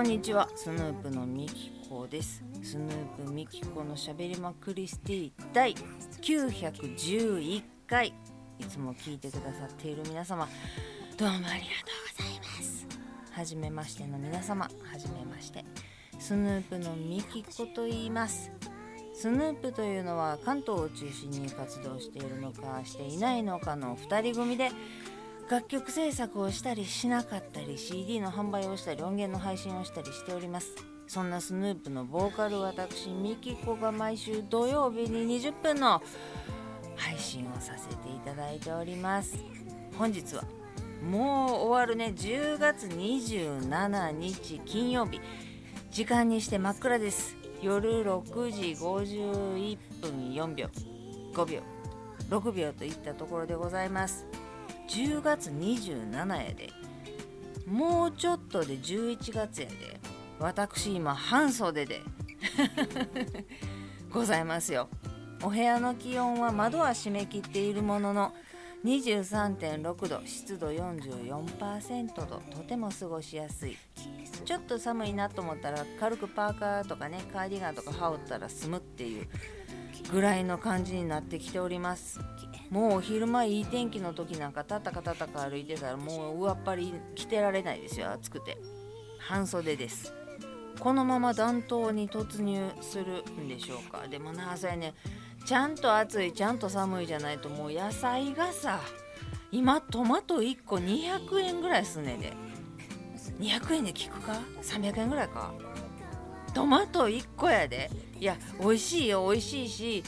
[0.00, 0.48] こんにちは。
[0.56, 2.42] スヌープのみきこです。
[2.62, 5.74] スヌープみきこのしゃべりまクリスティ第
[6.22, 8.14] 911回。
[8.58, 10.48] いつも聞いてくださっている皆様
[11.18, 11.58] どうもありがとう
[12.16, 12.86] ございます。
[13.30, 15.66] はじめましての皆様はじめまして。
[16.18, 18.50] スヌープのみきこと言います。
[19.12, 24.70] スヌープというのは関東を中心に活動しているのかしていないのかの2人組で
[25.50, 30.76] 楽曲制作をしたりしなかったり CD の販売をしたり音源の配信をしたりしております。
[31.08, 36.00] そんなスヌープのボーカル私ミキコが毎週土曜日に20分の
[36.94, 39.42] 配信をさせていただいております。
[39.98, 40.44] 本日は
[41.02, 42.14] もう終わるね。
[42.16, 45.20] 10月27日金曜日。
[45.90, 47.36] 時間にして真っ暗です。
[47.60, 50.68] 夜6時51分4秒。
[51.34, 51.60] 5秒。
[52.28, 54.28] 6秒といったところでございます。
[54.90, 56.70] 10月27やで。
[57.64, 60.00] もうちょっとで11月やで。
[60.40, 62.00] 私今半袖で。
[64.10, 64.88] ございますよ。
[65.42, 68.34] お部屋の気温は窓は閉め切っているものの
[68.84, 73.78] 23.6度湿度44%ととても過ごしやすい。
[74.44, 79.28] ちょっと寒いなと思ったら軽くパーカーとかねカーディガンとか羽織ったら済むっていう
[80.10, 82.18] ぐらいの感じになってきております。
[82.70, 88.58] もうお昼間いい天気の時なんかたたかたたか歩いてたらもう上っ張り着てられないですよ暑くて。
[89.18, 90.14] 半袖です。
[90.78, 94.06] このまま暖冬に突入するんでしょうか。
[94.08, 94.94] でもなそれね
[95.44, 98.80] ちゃんと暑いちゃんと寒いじゃないともう野菜がさ
[99.50, 102.32] 今トマト1個200円ぐらいすねで。
[103.40, 105.52] 200円で効くか？300円ぐらいか？
[106.54, 107.90] トマト1個やで。
[108.18, 110.04] いや美味しいよ美味しいし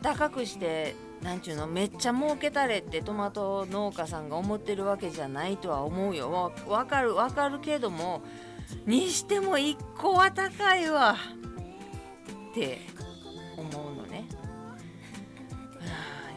[0.00, 6.52] 高くしてなんちゅうのめっちゃ儲けたれってトマト農家さんが思ってるわけじゃないとは思うよ。
[6.66, 8.22] わかるわかるけども
[8.86, 11.16] にしても1個は高いわ。
[12.50, 12.78] って
[13.56, 14.26] 思うのね。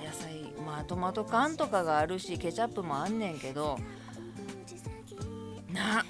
[0.04, 3.78] 野菜まあトマト缶とかがあるしケチャップもあんねんけど
[5.72, 6.04] な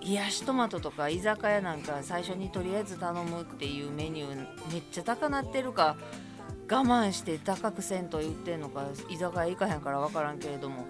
[0.00, 5.96] 冷しトマトとか居酒屋なんか最初にとりあえず頼むっていうメニューめっちゃ高なってるか。
[6.70, 10.86] 我慢して高くせんと言ってんのか居酒屋行かへんから分からんけれども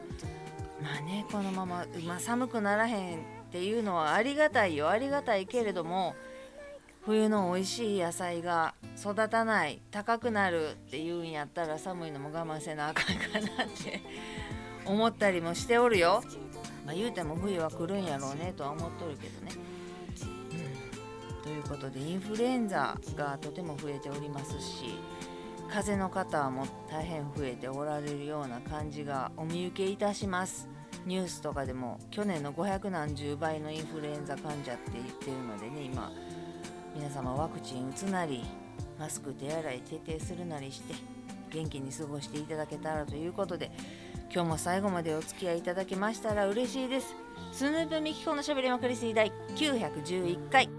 [0.82, 6.14] まあねこのまま、まあ、寒くならへんっていうのはありがたいよありがたいけれども
[7.08, 14.02] 冬の美味しい野菜が育たない高くなるっていうんやったら寒いのも我慢せなあかんかなって
[14.84, 16.22] 思ったりもしておるよ。
[16.84, 19.52] まあ、言うても冬は来るんやろうねとは思っとるけどね。
[21.36, 24.98] うん、ということでインフルエンザがとても増えておりますし
[25.68, 30.68] 風邪の方も大変増えておられるような感じがお見受けいたします。
[31.06, 36.12] ニュースとかでも去年の500何十倍のインフルエンザ患者って言ってるのでね今
[36.94, 38.44] 皆様ワクチン打つなり
[38.98, 40.94] マスク手洗い徹底するなりして
[41.50, 43.70] 元気に過ごしていただけたらということで
[44.32, 47.14] 今日も最後までお付き合いいただけましたら嬉しいです。
[47.52, 50.77] スヌープミキコのしゃべりまくり水第911回。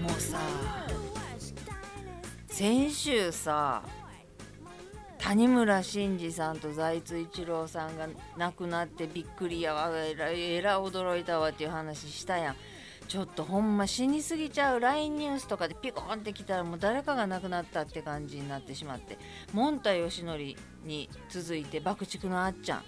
[0.00, 0.38] もうさ
[2.46, 3.82] 先週さ
[5.18, 12.56] 谷村新司さんと財津一郎さんが亡くなってびっくりやわえらえら驚いたわっていう話したやん
[13.08, 14.80] ちょっとほんま死にすぎちゃう。
[14.80, 19.18] LINE ニュースとかでピコンってきたらもう誰かが亡くなったって感じになってしまって。
[19.52, 22.82] もんたよしのりに続いて爆竹のあっちゃ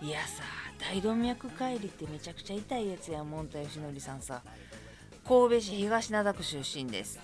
[0.00, 0.04] ん。
[0.04, 0.42] いやさ
[0.78, 4.42] 大動脈解離ってめちゃくちゃ痛いやつやもんたよしのりさんさ。
[5.26, 7.18] 神戸市東灘区出身です。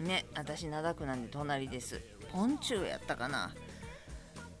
[0.00, 2.00] ね私灘区なんで隣です。
[2.32, 3.54] ポンチューやったかな。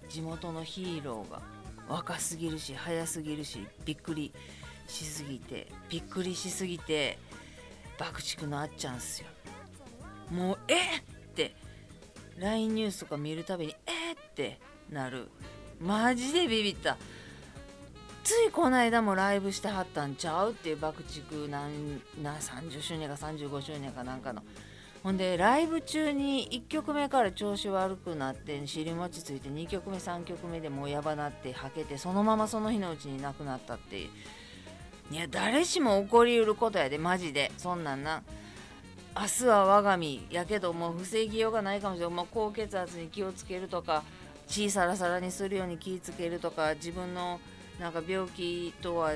[0.08, 1.42] 地元のヒーローが
[1.88, 4.32] 若すぎるし早すぎるしびっくり。
[4.86, 7.18] しすぎてびっくりしすぎて
[7.98, 9.28] 爆竹のあっちゃんすよ。
[10.30, 11.02] もうえっっ
[11.34, 11.54] て
[12.38, 14.58] LINE ニュースとか見るたびにえっって
[14.90, 15.28] なる。
[15.80, 16.96] マジでビビった。
[18.24, 24.42] ついこの間もライブしてはったんちゃうっていう爆竹なんな30周年か35周年かなんかの。
[25.02, 34.08] ほんでライブ中に1曲目から調子悪くなって尻餅ついて2曲目3曲目でもうやばなってはけてそのままその日のうちに亡くなったっていう。
[35.10, 37.52] いや誰しも起こりうることやでマジで。
[37.58, 38.22] そんなんな。
[39.14, 40.26] 明日は我が身。
[40.30, 44.02] やけどもう防ぎようがないかもしれない、まあ、高血圧に気をつけるとか
[44.46, 47.40] 血サラサラにするように気をつけるとか自分の
[47.80, 49.12] なんか病気とは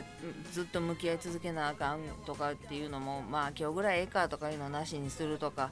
[0.52, 5.70] ずっと向き合い続けなあかんとかっていうのもまあ今日ぐらいええかとかいうのなしにするとか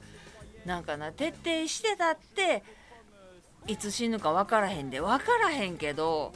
[0.65, 2.63] なんかな徹底してたって
[3.67, 4.99] いつ死ぬか分からへんで。
[4.99, 6.33] 分からへんけど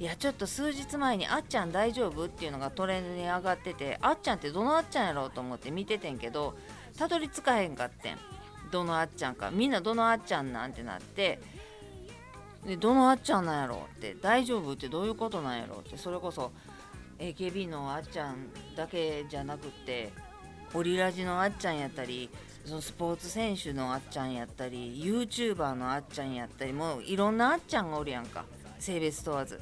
[0.00, 6.54] いやちょっと数日前に「あっちゃん大丈夫?」っていうのがトレンドに上がっててあっちゃんってどのあっちゃんやろうと思って見ててんけど
[6.98, 8.18] たどり着かへんかってん。
[8.70, 9.50] どのあっちゃんか。
[9.50, 11.40] みんなどのあっちゃんなんてなって
[12.64, 16.52] でどのあっちゃんなんやろって大丈夫ってどういうことなんやろってそれこそ
[17.18, 20.12] AKB のあっちゃんだけじゃなくって
[20.72, 22.30] オリラジのあっちゃんやったり
[22.64, 28.44] そのスポーツ選手のあっちゃんやったり YouTuber のあっちゃんやったりもういろんなあっちゃんがおるやんか。
[28.78, 29.60] 性別問わず。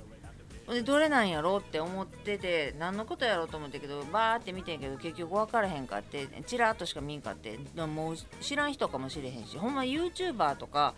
[0.74, 10.94] でどれなんやろって思ってて何のことやろうと思ったけどバーって見てんけど結局分からへんかってチラッとしか見んかってもう知らん人かもしれへんしほんま YouTuber とか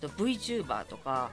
[0.00, 1.30] VTuber とか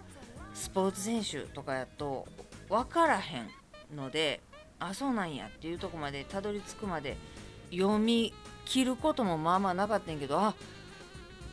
[0.53, 2.27] スポーツ選手とかやと
[2.67, 3.49] 分からへん
[3.95, 4.41] ので
[4.79, 7.15] あそうなんやっていうとこまでたどり着くまで
[7.71, 8.33] 読み
[8.65, 10.53] 切ることもまあまあなかったんやけどあ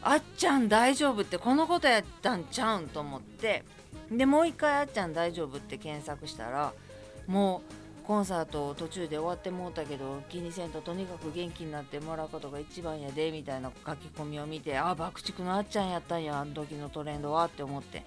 [0.03, 3.65] あっちゃん大丈夫ってこのことやったんちゃうんと思って
[4.11, 6.73] でもう一回あっちゃん大丈夫って検索したら
[7.27, 7.63] も
[8.03, 18.03] うコンサート途中で終わってもうたけど気にせんととにかく元気になってもらうことが一番やでみたいな書き込みを見てああ爆竹のあっちゃんやったんやあの時のトレンドはって思って。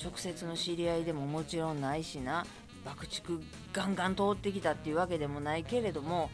[0.00, 2.46] 直接の知り合いでももちろんないしな。
[2.84, 3.34] 爆竹
[3.72, 6.30] ガンガン通ってきたっていうわけでもないけれども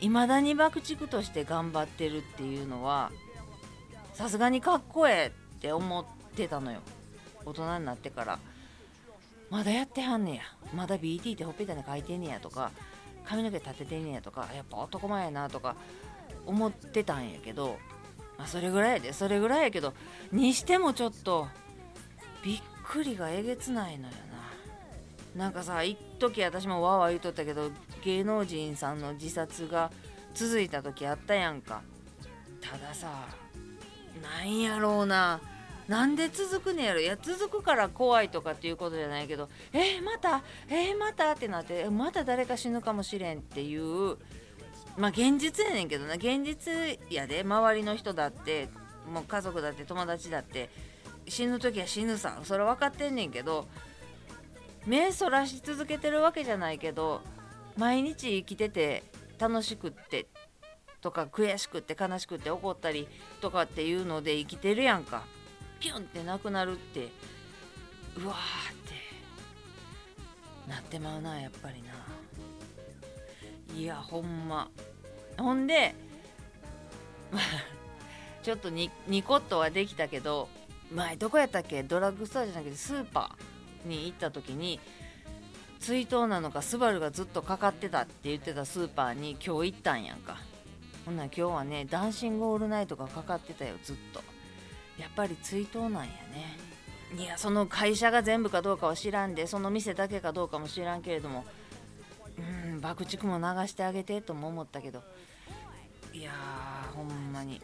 [0.00, 3.10] いまだに爆竹として頑張ってるっていうのは
[4.14, 6.04] さすがにかっこええって思っ
[6.34, 6.80] てたのよ。
[7.44, 8.38] 大人になってから
[9.50, 10.42] まだやってはんねや。
[10.74, 12.72] まだ BT ってほっぺたに書いてんねやとか
[13.24, 15.76] 髪の毛立ててんねやとかやっぱ男前やなとか
[16.46, 17.78] 思ってたんやけど、
[18.38, 19.94] まあ、それぐらいやでそれぐらいやけど
[20.32, 21.46] にしてもちょっと
[22.42, 24.12] びっくりがえげつないのよ
[25.34, 25.44] な。
[25.44, 27.70] なんかさ一時私もわわ言うとったけど
[28.04, 29.90] 芸能人さんの自殺が
[30.34, 31.82] 続いた時あったやんか。
[32.60, 33.26] たださ
[34.22, 35.40] なんやろうな。
[35.88, 37.00] なんで続くねやろ？
[37.00, 40.42] いや続くから怖いとかっていうことじゃないけどえー、また？
[40.68, 41.32] えー、また？
[41.32, 44.16] ってなってまた誰か死ぬかもしれんっていう
[44.96, 46.14] まあ現実やねんけどな。
[46.14, 47.42] 現実やで。
[47.42, 48.68] 周りの人だって
[49.12, 50.70] もう家族だって友達だって
[51.28, 53.66] 死ぬ時は死ぬさそれ分かってんねんけど
[54.86, 57.20] 目そらし続けてるわけじゃないけど
[57.76, 59.02] 毎日生きてて
[59.38, 60.26] 楽しくって
[61.02, 63.08] とか悔しくって悲しくって怒ったり
[63.42, 65.24] とかっていうので生きてるやんか。
[65.84, 67.10] ピュンってなくなるって
[68.16, 68.94] うわーって
[70.66, 71.90] なってまうなやっぱりな。
[73.78, 74.70] いやほんま。
[75.36, 75.94] ほんで
[78.42, 78.88] ちょっとニ
[79.22, 80.48] コッとはできたけど
[80.90, 81.82] 前どこやったっけ？
[81.82, 84.80] ドラッグストアじゃなくてスーパーに行った時に
[85.80, 90.38] 追悼なのかスバルがずっとかかってたって言ってたスーパーに今日行ったんやんか。
[91.04, 94.22] ほんなら今日はねダンシングオールナイトがかかってたよずっと。
[94.98, 96.58] やっぱり追悼なんやね。
[97.16, 101.44] いやその会社が全部かどうかは知らんでその店だけかどうかも知らんけれども
[102.36, 105.02] うん爆竹も流してあげてとも思ったけど。
[106.12, 107.60] いやーほんまに。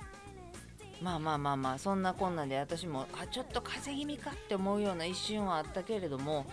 [1.00, 6.44] まあまあまあまあそんなこんなで私もあちょっと風邪気味かって思うような一瞬はあったけれども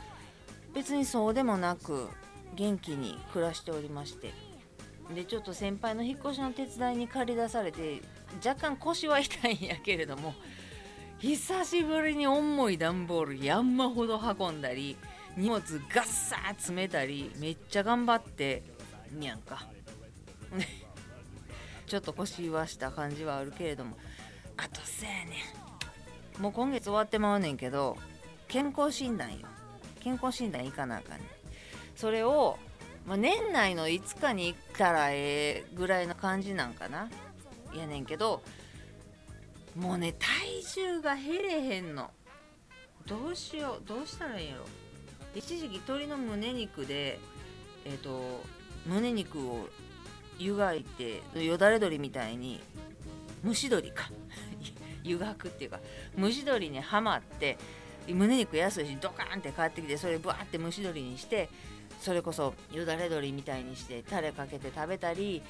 [0.73, 2.07] 別にそうでもなく
[2.55, 4.33] 元気に暮らしておりまして。
[5.13, 8.01] でちょっと先輩の引っ越しの手伝いに借り出されて
[8.45, 10.33] 若干腰は痛いんやけれども
[11.19, 14.95] 久しぶりに重い段ボール山ほど運んだり
[15.35, 15.61] 荷物
[15.93, 18.63] ガッサー詰めたりめっちゃ頑張って
[19.17, 19.67] んやんか。
[21.87, 23.97] ちょっと腰はした感じはあるけれども。
[24.57, 25.43] あとせやね
[26.37, 26.41] ん。
[26.41, 27.97] もう今月終わってまうねんけど
[28.47, 29.47] 健康診断よ。
[29.99, 31.27] 健康診断行かなあかんねん。
[31.95, 32.59] それを、
[33.07, 37.09] まあ、年内の5日に行ったらええぐらいの感じなんかな。
[37.73, 38.43] やねんけど
[39.75, 42.11] もうね体重が減れへんの。
[43.05, 44.65] どうしようどうしたらいいんやろ。
[45.33, 47.19] 一時期鶏の胸肉で
[47.85, 48.43] えっ、ー、と
[48.85, 49.69] 胸肉を
[50.37, 52.59] 湯がいてよだれ鶏みたいに
[53.45, 54.09] 蒸し鶏か。
[55.03, 55.79] 湯がくっていうか
[56.19, 57.57] 蒸し鶏にはまって
[58.07, 61.49] 胸肉安いしドカーンって買ってきてそれブワーって蒸し鶏にして
[62.01, 65.41] それこそよだれ鶏みたいにしてタレかけて食べたり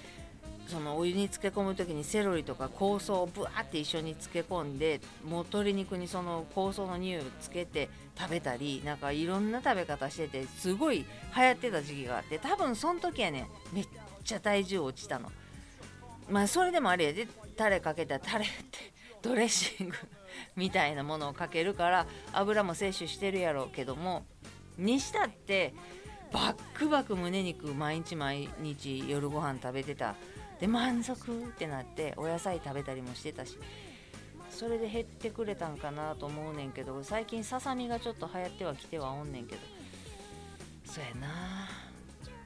[0.67, 11.05] そのお湯に漬け込む時にセロリとか香草をブワーって一緒に漬け込んでもう鶏肉にその香草の匂いをつけて食べたりなんかいろんな食べ方しててすごい
[11.35, 13.87] 流行ってた時期があって多分その時はねめっ
[14.23, 15.31] ちゃ体重落ちたの。
[16.29, 19.95] まあそれでもあれやでタレかけたらタレってドレッシング
[20.57, 24.25] みたいなものをかけるから油も摂取してるやろうけども
[24.77, 25.73] にしたって
[26.33, 30.15] バックバク胸肉毎日毎日夜ご飯食べてた。
[30.59, 33.57] で満足ってなってお野菜食べたりもしてたし
[34.49, 39.61] それで減ってくれたんかなと思うねんけど最近ささみがちょっと流行ってはきてはおんねんけど
[40.85, 41.67] そやな。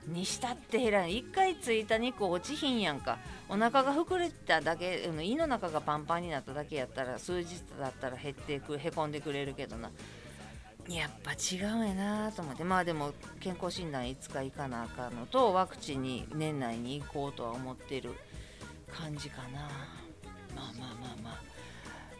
[0.07, 1.11] にしたって減らん。
[1.11, 3.19] 一回ついた肉落ちひんやんか。
[3.47, 9.91] お腹が膨れただけ胃の中がパンパンになっただけやったら数日だったら減ってくへこんでくれるけどな。
[10.87, 12.63] やっぱ違うやなと思って。
[12.63, 18.11] まあでも健康診断いつか行かなあかんのとワクチンに年内に行こうとは思ってる
[18.91, 19.61] 感じかな。
[20.55, 21.41] まあまあまあまあ。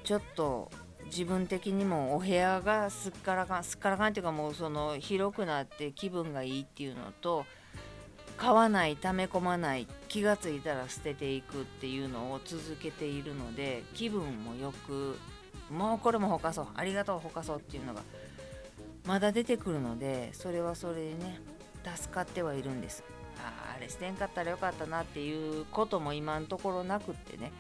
[0.04, 0.72] ちょっと
[1.06, 7.46] 自分的にもお部屋がすっからかんすっからかんっていうかもうその広くなって気分がいいっていうのと
[8.38, 15.20] 買わない溜め込まない気が付いたら捨てていくっていうのを続けているので気分もよく
[15.70, 16.68] もうこれもほかそう。
[16.76, 18.02] ありがとうほかそうっていうのが
[19.06, 21.40] まだ出てくるのでそれはそれでね
[21.96, 23.04] 助かってはいるんです。
[23.44, 27.52] ああれ捨てんかったらよかったなっていうことも今のところなくってね。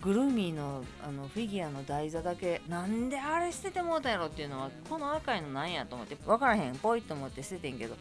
[0.00, 7.96] グルーミーのあのフィギュアの台座だけなんであれ捨ててもうたやろっていうのはこの赤いのなんやと思って分からへんポイと思って捨ててんけど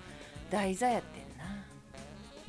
[0.52, 1.46] 台座やってんな。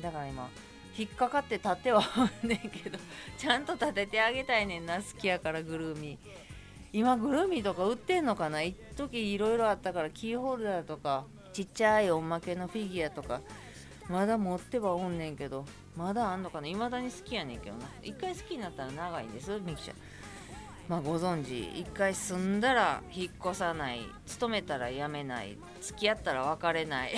[0.01, 0.49] だから今
[0.97, 2.01] 引っかかって立っては
[2.43, 2.99] んねんけど
[3.37, 6.17] ちゃんと立ててあげたいねんな好きやからグルーミ。
[6.17, 6.44] ー
[6.93, 8.61] 今グルミとか売ってんのかな？
[8.61, 13.41] 一時いろいろあったからキーホルダーとかちっちゃいおまけのフィギュアとか
[14.09, 15.65] まだ持ってはおんねんけど
[15.97, 16.67] まだあんのかな？
[16.67, 17.85] いまだに好きやねんけどな。
[18.01, 19.97] 一回好きになったら長いんですミキちゃん。
[20.87, 27.13] まあご存知一回住んだら引っ越さない勤めたら辞めない付き合ったら別れない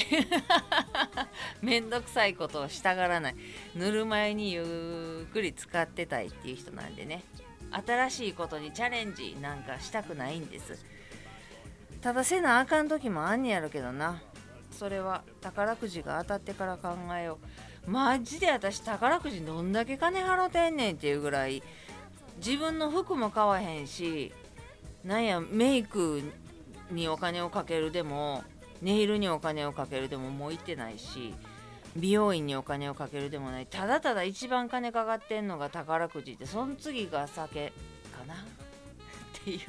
[1.61, 3.35] めんどくさいことをしたがらない
[3.75, 7.23] ぬるま湯にゆっくり使ってたいっていう人なんでね。
[7.71, 10.83] 新しいことにチャレンジなんかしたくないんです。
[12.01, 14.21] ただせなあかん時もあんねやろけどな。
[14.71, 17.39] それは宝くじが当たってから考えよ
[17.85, 17.89] う。
[17.89, 21.63] マジで私宝くじどんだけ金払ってんねんっていうぐらい
[22.37, 24.33] 自分の服も買わへんし
[25.05, 26.21] なんやメイク
[26.91, 28.43] にお金をかけるでも
[28.81, 31.33] ネイルにお金をかけるでももう行ってないし
[31.97, 33.65] 美容院にお金をかけるでもない。
[33.65, 37.73] ただただ一番金かかってんのが宝くじってその次が酒
[38.17, 38.35] かな。
[38.35, 38.37] っ
[39.43, 39.59] ていう。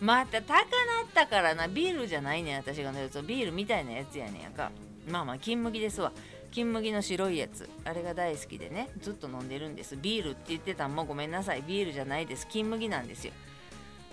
[0.00, 0.66] また高なっ
[1.14, 1.68] たからな。
[1.68, 4.70] ビールじゃないねん私が飲むとビールみたいなやつやねんやか。
[5.08, 6.12] まあまあ金麦ですわ。
[6.50, 7.68] 金麦の白いやつ。
[7.84, 8.88] あれが大好きでね。
[9.00, 9.96] ずっと飲んでるんです。
[9.96, 11.62] ビールって言ってたんもごめんなさい。
[11.62, 12.46] ビールじゃないです。
[12.48, 13.32] 金麦なんですよ。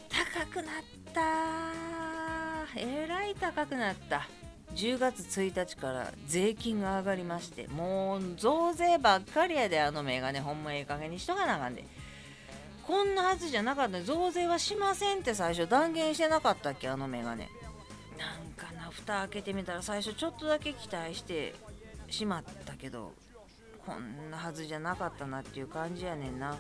[0.10, 1.22] 高くなった。
[2.75, 4.28] えらい高くなった。
[4.75, 11.86] 10月1日から税金が上がりましてもう増税ばっかりやであのメガネほんまええ加減にしとかなあかんで。
[12.86, 14.01] こんなはずじゃなかった。
[14.03, 17.50] 増税はしませんって最初断言してなかったっけあのメガネ。
[18.18, 21.56] なんかな蓋開けてみたら最初ちょっとだけ期待して
[22.10, 23.13] しまったけど
[23.86, 26.58] こんなはずじゃなかったなっていう感じやねんな。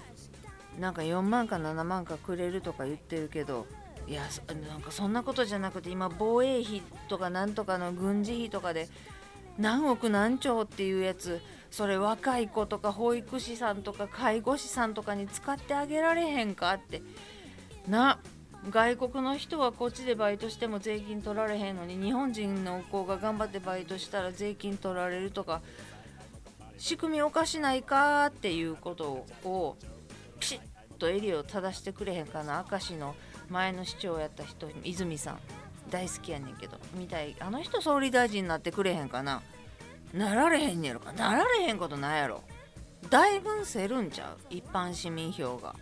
[0.79, 3.67] なんか4万か7万かくれるとか言ってるけど
[4.07, 4.23] いや
[4.69, 8.89] なんかそんなことじゃなくて今防衛費とかなんとかの軍事費とかで
[9.57, 11.41] 何億何兆っていうやつ
[11.71, 17.01] それ若い子とか保育士さんとか介護士さんとかに使ってあげられへんかって。
[17.87, 18.19] な
[18.69, 25.61] 外国の人はこっちでバイトしても税金取られへんのに日本人の子が頑張ってバイトしたら税金取られるとか
[26.77, 29.77] 仕組みおかしないかっていうことを
[30.39, 33.15] ピシッと襟を正してくれへんかな明石の。
[33.53, 35.39] 前の市長やった人泉さん
[35.91, 37.35] 大好きやねんけどみたい。
[37.39, 39.43] あの人総理大臣になってくれへんかな。
[40.11, 41.13] なられへんねやろか。
[41.13, 42.41] なられへんことないやろ。
[43.11, 44.37] だいぶせるんちゃう？
[44.49, 45.75] 一般市民票が。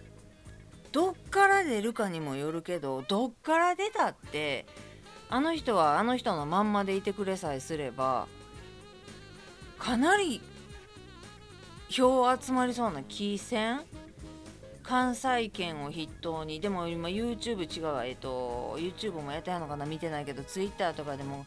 [0.92, 4.66] どっから出るかにもよるけどどっから出たって
[5.30, 8.28] あの人はあの人のまんまでいてくれさえすれば
[9.80, 10.42] かなり
[11.90, 13.86] 票集まりそうな気せん？
[14.92, 18.06] 関西圏を筆頭にでも今 YouTube 違うわ。
[18.06, 19.86] えっと YouTube もやってはんのかな？
[19.86, 21.46] 見てないけど Twitter とかでも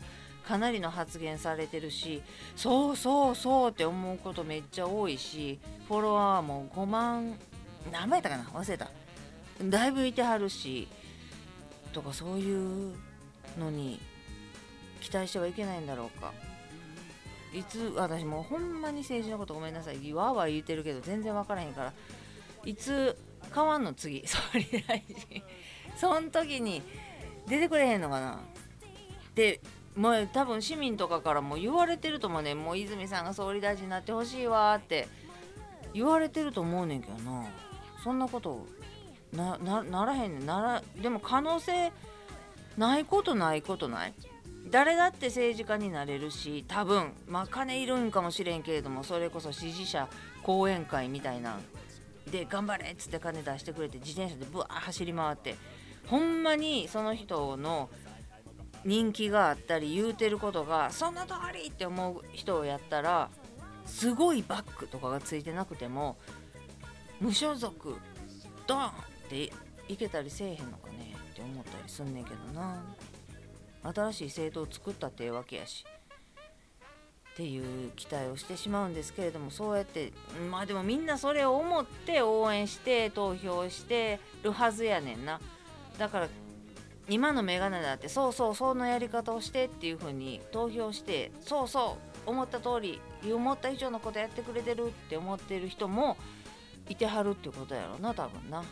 [0.48, 2.22] かなりの発言されてるし
[2.56, 5.58] そうそうそうって思うことめっちゃ多いし
[5.88, 7.34] フォロワーも5万
[7.92, 8.44] 何倍やったかな？
[8.44, 8.88] 忘れた。
[9.62, 10.88] だいぶいてはるし
[11.92, 12.94] とかそういう
[13.58, 14.00] のに
[15.02, 16.32] 期待してはいけないんだろうか。
[17.52, 19.96] いつ私もうほんまに政治のことごめんなさい。
[20.14, 21.92] わーわー言うてるけど全然分からへんから。
[22.64, 23.18] いつ
[23.52, 24.22] 変わんの次。
[24.26, 25.42] 総理大臣
[25.96, 26.82] そん時に
[27.48, 28.40] 出てくれへんのかな。
[29.34, 29.60] で
[29.96, 35.08] もう多分市民とかからも言われてると思うねもう泉さんが総理大臣になってほしいわって。
[35.92, 37.44] 言われてると思うねんけどな。
[38.02, 38.66] そんなこと
[39.32, 40.46] なならへんねん。
[40.46, 41.92] ならでも可能性
[42.76, 44.14] ないことないことない。
[44.70, 47.12] 誰だって政治家になれるし多分。
[47.28, 50.08] まあ金いるんかもしれんけれどもそれこそ支持者
[50.42, 51.60] 講演会みたいな
[52.30, 55.56] で頑張れっつって金出してくれて自転車でブワー走り回って
[56.06, 57.88] ほんまにその人の
[58.84, 63.30] 人気があったり言うてることがそんな通りって思う人をやったら
[63.86, 66.16] すごいバックとかがついてなくても
[67.20, 67.96] 無所属
[68.66, 68.92] ドーンっ
[69.28, 69.52] て
[69.88, 72.82] いけたりせえへんのかねって思ったりすんねんけどな。
[73.92, 75.84] 新しい政党を作ったってえわけやし。
[77.34, 80.12] っていう期待をしてしまうんですけれどもそうやって
[80.52, 85.40] まあでもみんなそれを思って応援して投票してるはずやねんな。
[85.98, 86.28] だから
[87.08, 96.16] 今のメガネだってそうそうそのやり方をしてっていう風に投票してそうそう思った通り思った以上のことやってくれてるって思ってる人も
[96.88, 98.62] いてはるってことやろな多分な。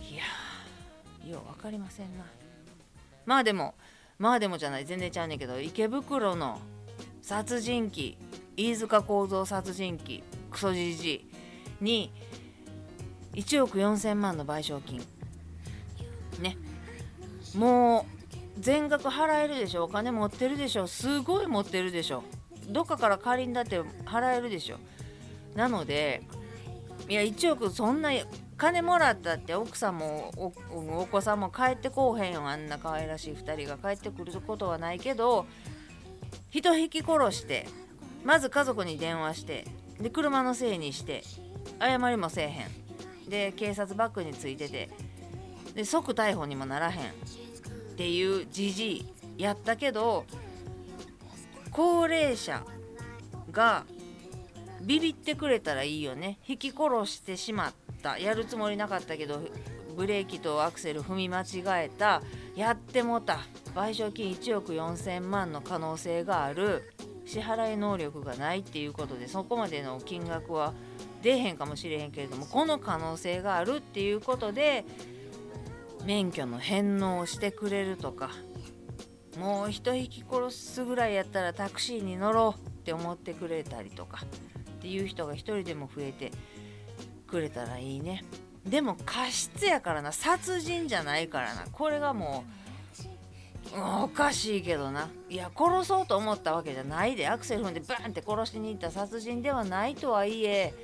[0.00, 2.24] いやよう分かりませんな。
[3.24, 3.74] まあでも
[4.22, 6.60] まあでもじゃない全然ちゃうねんけど池袋の
[7.22, 8.16] 殺人鬼
[8.56, 11.26] 飯塚幸三殺人鬼クソじじ
[11.80, 12.12] いに
[13.34, 15.02] 1億4000万の賠償金。
[16.40, 16.56] ね。
[17.56, 18.06] も
[18.56, 19.84] う全額払えるでしょ。
[19.84, 20.86] お金持ってるでしょ。
[20.86, 22.22] すごい持ってるでしょ。
[22.68, 24.76] どっかから借りんだって払えるでしょ。
[25.56, 26.22] なので
[27.08, 28.12] いや1億そんな
[28.62, 30.30] 金もらったって奥さんも
[30.70, 35.46] お子さんも帰ってこうへんよあんな可愛らしい2人が帰ってくることはないけど
[36.48, 37.66] 人引き殺して
[38.24, 39.66] まず家族に電話して
[40.00, 41.24] で車のせいにして
[41.80, 43.28] 謝りもせえへん。
[43.28, 44.90] で警察バッグについてて
[45.74, 47.10] で即逮捕にもならへん。
[47.10, 47.14] っ
[47.96, 48.92] ていうじじ
[49.38, 50.24] いやったけど
[51.72, 52.62] 高齢者
[53.50, 53.84] が
[54.84, 56.38] ビビってくれたらいいよね。
[56.46, 58.18] 引き殺してしまった。
[58.18, 59.40] やるつもりなかったけど
[59.96, 62.22] ブレーキとアクセル踏み間違えた。
[62.56, 63.40] やってもた。
[63.74, 66.92] 賠償金1億4000万の可能性がある。
[67.24, 70.74] 支払い能力がないっていうことでそこまでの金額は
[71.22, 74.84] 出えへんかもしれへんけれどもこの可能性があるっていうことで
[76.04, 78.30] 免許の返納をしてくれるとか。
[79.38, 84.24] もう人引き殺すぐらいやったらタクシーに乗ろうって思ってくれたりとか。
[84.82, 86.32] っていう人が一人でも増えて
[87.28, 88.24] くれたらいいね。
[88.66, 90.10] でも過失やからな。
[90.10, 91.66] 殺人じゃないからな。
[91.70, 92.42] これがも
[93.76, 95.08] うおかしいけどな。
[95.30, 97.28] いや殺そうと思ったわけじゃないで。
[97.28, 98.90] アクセル踏んでバンって殺しに行った。
[98.90, 100.74] 殺人ではないとはいえ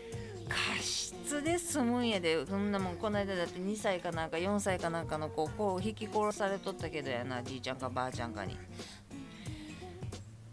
[0.49, 2.47] 過失で済むんやで。
[2.47, 7.43] そんなもんこの間だって2歳かなんか4歳かなんかの子を引き殺されとったけどやな。
[7.43, 8.57] じいちゃんかばあちゃんかに。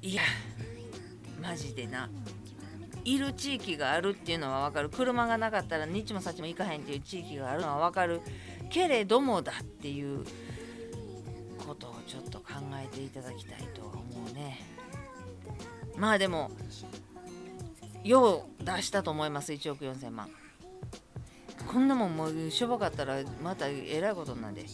[0.01, 0.23] いや
[1.39, 2.09] マジでな。
[3.05, 4.89] いる地域があるっていうのは分かる。
[4.89, 8.21] 車がなかったら日もさっちも行かへんっていう地域があるのは分かる。
[8.69, 10.25] けれどもだっていう
[11.65, 12.45] ことをちょっと考
[12.83, 14.59] えていただきたいとは思うね。
[15.95, 16.51] まあでも
[18.03, 19.53] よう出したと思います。
[19.53, 20.29] 1億4000万。
[21.71, 24.65] こんなもんもうしょぼかったらまたえらいことなんで。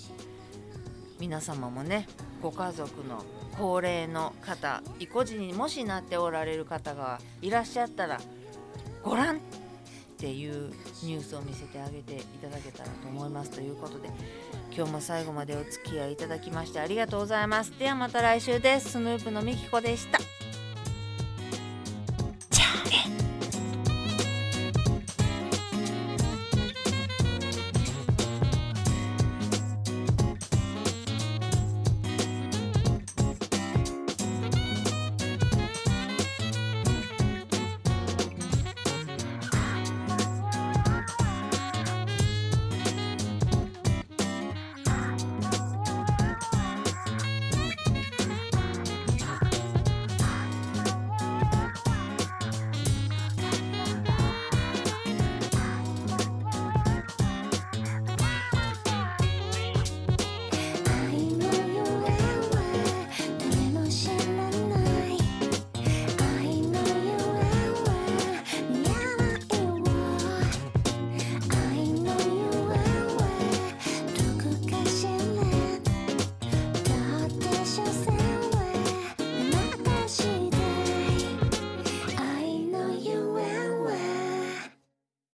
[1.20, 2.08] 皆様もね。
[2.42, 3.24] ご家族の
[3.58, 8.20] 高齢の方意固地にもしなっておられる方がいらっしゃったら
[9.04, 9.40] ご覧っ
[10.18, 10.72] ていう
[11.04, 14.10] ニュースを見せてあげていただけたらと思いますということで
[14.76, 17.78] 今日も最後までお付き合いいただきましてありがとうございます。
[17.78, 18.92] ではまた来週です。
[18.92, 20.41] スヌープのみきこでした。